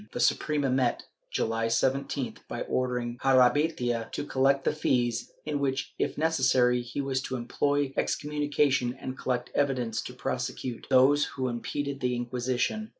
[0.13, 5.93] The Suprema met this, July 17th, by ordering Jarabeytia to collect the fees, in which
[5.99, 11.99] if necessary he was to employ excommunication and collect evidence to prosecute those who impeded
[11.99, 12.89] the Inquisition.